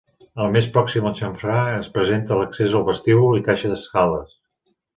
Al 0.43 0.47
més 0.53 0.67
pròxim 0.77 1.09
al 1.09 1.13
xamfrà 1.19 1.59
es 1.73 1.91
presenta 1.99 2.39
l'accés 2.41 2.75
al 2.81 2.89
vestíbul 2.89 3.39
i 3.43 3.47
caixa 3.51 3.73
d'escales. 3.75 4.37